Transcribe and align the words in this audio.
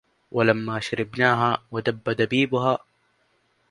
ولما 0.31 0.79
شربناها 0.79 1.61
ودب 1.71 2.03
دبيبها 2.03 2.77